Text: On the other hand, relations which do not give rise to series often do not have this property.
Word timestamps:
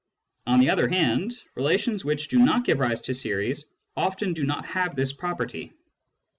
On 0.47 0.59
the 0.59 0.71
other 0.71 0.87
hand, 0.87 1.31
relations 1.53 2.03
which 2.03 2.27
do 2.29 2.39
not 2.39 2.65
give 2.65 2.79
rise 2.79 3.01
to 3.01 3.13
series 3.13 3.67
often 3.95 4.33
do 4.33 4.43
not 4.43 4.65
have 4.65 4.95
this 4.95 5.13
property. 5.13 5.73